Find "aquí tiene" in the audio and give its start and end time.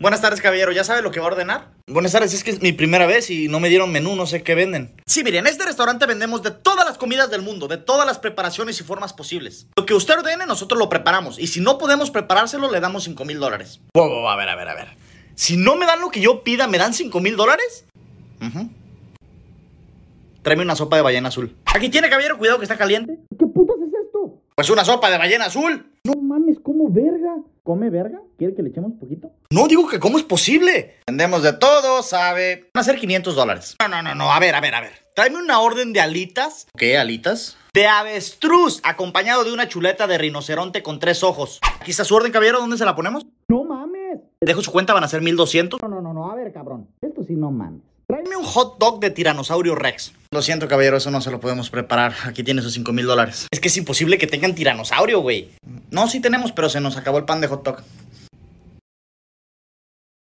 21.66-22.08, 52.24-52.60